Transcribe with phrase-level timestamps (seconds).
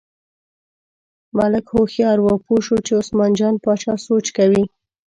[1.37, 4.63] ملک هوښیار و، پوه شو چې عثمان جان باچا سوچ کوي.